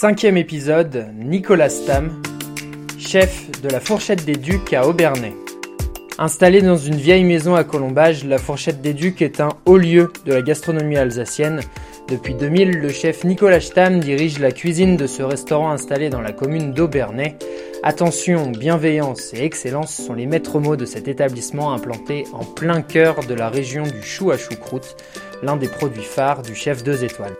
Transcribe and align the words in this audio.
Cinquième 0.00 0.38
épisode, 0.38 1.08
Nicolas 1.14 1.68
Stam, 1.68 2.22
chef 2.98 3.50
de 3.60 3.68
la 3.68 3.80
Fourchette 3.80 4.24
des 4.24 4.36
Ducs 4.36 4.72
à 4.72 4.88
Aubernais. 4.88 5.34
Installé 6.18 6.62
dans 6.62 6.78
une 6.78 6.94
vieille 6.94 7.24
maison 7.24 7.54
à 7.54 7.64
Colombage, 7.64 8.24
la 8.24 8.38
Fourchette 8.38 8.80
des 8.80 8.94
Ducs 8.94 9.20
est 9.20 9.42
un 9.42 9.50
haut 9.66 9.76
lieu 9.76 10.10
de 10.24 10.32
la 10.32 10.40
gastronomie 10.40 10.96
alsacienne. 10.96 11.60
Depuis 12.08 12.32
2000, 12.32 12.78
le 12.78 12.88
chef 12.88 13.24
Nicolas 13.24 13.60
Stam 13.60 14.00
dirige 14.00 14.38
la 14.38 14.52
cuisine 14.52 14.96
de 14.96 15.06
ce 15.06 15.22
restaurant 15.22 15.70
installé 15.70 16.08
dans 16.08 16.22
la 16.22 16.32
commune 16.32 16.72
d'Aubernais. 16.72 17.36
Attention, 17.82 18.46
bienveillance 18.52 19.34
et 19.34 19.44
excellence 19.44 19.94
sont 19.94 20.14
les 20.14 20.24
maîtres 20.24 20.60
mots 20.60 20.76
de 20.76 20.86
cet 20.86 21.08
établissement 21.08 21.74
implanté 21.74 22.24
en 22.32 22.46
plein 22.46 22.80
cœur 22.80 23.20
de 23.26 23.34
la 23.34 23.50
région 23.50 23.82
du 23.82 24.02
chou 24.02 24.30
à 24.30 24.38
choucroute, 24.38 24.96
l'un 25.42 25.58
des 25.58 25.68
produits 25.68 26.00
phares 26.00 26.40
du 26.40 26.54
chef 26.54 26.82
2 26.82 27.04
étoiles. 27.04 27.36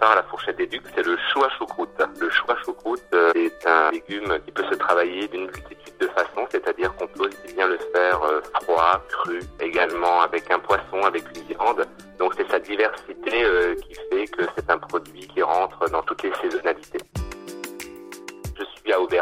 À 0.00 0.14
la 0.16 0.22
fourchette 0.24 0.56
des 0.56 0.66
ducs, 0.66 0.82
c'est 0.94 1.04
le 1.04 1.16
chou 1.32 1.42
à 1.44 1.48
choucroute. 1.50 1.90
Le 2.20 2.30
chou 2.30 2.44
à 2.48 2.56
choucroute 2.64 3.02
euh, 3.14 3.32
est 3.34 3.66
un 3.66 3.90
légume 3.90 4.38
qui 4.44 4.52
peut 4.52 4.64
se 4.70 4.74
travailler 4.74 5.28
d'une 5.28 5.46
multitude 5.46 5.94
de 6.00 6.06
façons, 6.08 6.46
c'est-à-dire 6.50 6.94
qu'on 6.96 7.06
peut 7.06 7.28
aussi 7.28 7.54
bien 7.54 7.68
le 7.68 7.78
faire 7.94 8.22
euh, 8.22 8.40
froid, 8.60 9.02
cru, 9.08 9.40
également 9.60 10.22
avec 10.22 10.50
un 10.50 10.58
poisson, 10.58 11.02
avec 11.04 11.24
une 11.36 11.42
viande. 11.44 11.86
Donc 12.18 12.34
c'est 12.36 12.48
sa 12.50 12.58
diversité 12.58 13.44
euh, 13.44 13.74
qui 13.76 13.94
fait 13.94 14.26
que 14.26 14.42
c'est 14.56 14.70
un 14.70 14.78
produit 14.78 15.26
qui 15.28 15.42
rentre 15.42 15.88
dans 15.90 16.02
toutes 16.02 16.22
les 16.22 16.32
saisonnalités. 16.34 16.65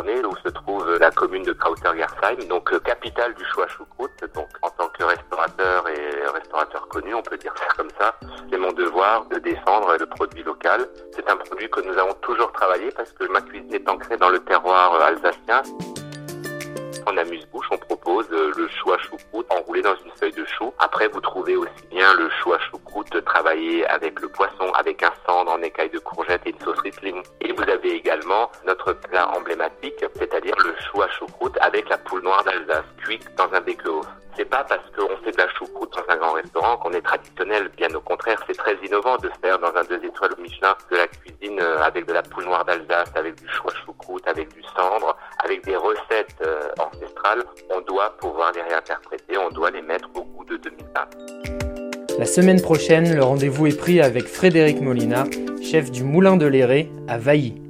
Où 0.00 0.34
se 0.42 0.48
trouve 0.48 0.96
la 0.98 1.10
commune 1.10 1.42
de 1.42 1.52
Krauter-Gersheim, 1.52 2.48
donc 2.48 2.72
euh, 2.72 2.78
capitale 2.78 3.34
du 3.34 3.44
choix 3.44 3.68
choucroute. 3.68 4.10
Donc, 4.34 4.48
en 4.62 4.70
tant 4.70 4.88
que 4.88 5.04
restaurateur 5.04 5.86
et 5.88 6.26
restaurateur 6.32 6.88
connu, 6.88 7.12
on 7.12 7.22
peut 7.22 7.36
dire 7.36 7.52
ça 7.58 7.66
comme 7.76 7.90
ça, 7.98 8.14
c'est 8.50 8.56
mon 8.56 8.72
devoir 8.72 9.26
de 9.26 9.38
défendre 9.38 9.94
le 9.98 10.06
produit 10.06 10.42
local. 10.42 10.88
C'est 11.14 11.28
un 11.28 11.36
produit 11.36 11.68
que 11.68 11.82
nous 11.82 11.98
avons 11.98 12.14
toujours 12.22 12.50
travaillé 12.52 12.90
parce 12.96 13.12
que 13.12 13.24
ma 13.30 13.42
cuisine 13.42 13.74
est 13.74 13.88
ancrée 13.90 14.16
dans 14.16 14.30
le 14.30 14.38
terroir 14.38 14.94
euh, 14.94 15.00
alsacien. 15.00 15.62
En 17.06 17.16
amuse-bouche, 17.18 17.68
on 17.70 17.76
propose 17.76 18.26
euh, 18.32 18.52
le 18.56 18.68
chou 18.68 18.92
à 18.92 18.98
choucroute 18.98 19.19
dans 19.78 19.94
une 20.04 20.10
feuille 20.18 20.32
de 20.32 20.44
chou. 20.44 20.72
Après, 20.80 21.06
vous 21.06 21.20
trouvez 21.20 21.56
aussi 21.56 21.86
bien 21.90 22.12
le 22.14 22.28
chou 22.30 22.52
à 22.52 22.58
choucroute 22.58 23.24
travaillé 23.24 23.86
avec 23.86 24.20
le 24.20 24.28
poisson, 24.28 24.70
avec 24.74 25.02
un 25.02 25.12
cendre 25.26 25.52
en 25.52 25.62
écaille 25.62 25.90
de 25.90 26.00
courgette 26.00 26.42
et 26.44 26.50
une 26.50 26.58
sauce 26.58 26.80
Riesling. 26.80 27.22
Et 27.40 27.52
vous 27.52 27.62
avez 27.62 27.92
également 27.92 28.50
notre 28.66 28.92
plat 28.92 29.28
emblématique, 29.30 30.04
c'est-à-dire 30.16 30.56
le 30.64 30.74
chou 30.84 31.02
à 31.02 31.08
choucroute 31.08 31.56
avec 31.60 31.88
la 31.88 31.98
poule 31.98 32.22
noire 32.22 32.42
d'Alsace, 32.42 32.84
cuite 33.04 33.28
dans 33.36 33.52
un 33.54 33.60
béqueau. 33.60 34.02
C'est 34.36 34.48
pas 34.48 34.64
parce 34.64 34.82
qu'on 34.96 35.16
fait 35.24 35.32
de 35.32 35.38
la 35.38 35.48
choucroute 35.54 35.92
dans 35.92 36.12
un 36.12 36.16
grand 36.16 36.32
restaurant 36.32 36.76
qu'on 36.78 36.92
est 36.92 37.02
traditionnel, 37.02 37.70
bien 37.76 37.92
au 37.94 38.00
contraire, 38.00 38.42
c'est 38.46 38.56
très 38.56 38.76
innovant 38.84 39.16
de 39.18 39.30
faire 39.42 39.58
dans 39.58 39.74
un 39.74 39.84
deux 39.84 40.02
étoiles 40.04 40.34
Michelin 40.38 40.74
de 40.90 40.96
la 40.96 41.06
cuisine 41.08 41.60
euh, 41.60 41.82
avec 41.82 42.06
de 42.06 42.12
la 42.12 42.22
poule 42.22 42.44
noire 42.44 42.64
d'Alsace, 42.64 43.10
avec 43.14 43.34
du 43.40 43.48
chou 43.48 43.68
à 43.68 43.74
choucroute, 43.84 44.26
avec 44.26 44.52
du 44.54 44.62
cendre, 44.76 45.16
avec 45.44 45.64
des 45.64 45.76
recettes 45.76 46.36
euh, 46.42 46.70
ancestrales. 46.78 47.44
On 47.70 47.80
doit 47.80 48.16
pouvoir 48.18 48.52
les 48.52 48.62
réinterpréter, 48.62 49.36
on 49.36 49.50
doit 49.50 49.70
les 49.70 49.82
mettre 49.82 50.08
au 50.14 50.22
goût 50.22 50.44
de 50.44 50.56
2020. 50.56 52.18
La 52.18 52.26
semaine 52.26 52.60
prochaine, 52.60 53.14
le 53.14 53.22
rendez-vous 53.22 53.66
est 53.66 53.78
pris 53.78 54.00
avec 54.00 54.24
Frédéric 54.24 54.80
Molina, 54.80 55.24
chef 55.62 55.90
du 55.90 56.04
Moulin 56.04 56.36
de 56.36 56.46
Léré 56.46 56.90
à 57.08 57.18
Vailly. 57.18 57.69